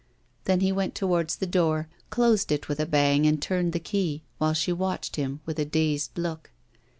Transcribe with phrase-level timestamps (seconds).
[0.45, 4.23] Then he went towards the door, closed it with a bang and turned the key,
[4.39, 6.49] while she watched him with a dazed look.